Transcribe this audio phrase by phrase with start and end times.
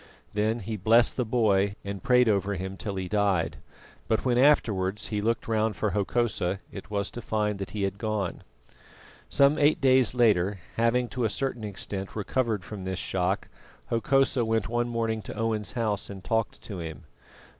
[0.33, 3.57] Then he blessed the boy and prayed over him till he died;
[4.07, 7.99] but when afterwards he looked round for Hokosa, it was to find that he had
[7.99, 8.41] gone.
[9.29, 13.47] Some eight days later, having to a certain extent recovered from this shock,
[13.91, 17.03] Hokosa went one morning to Owen's house and talked to him.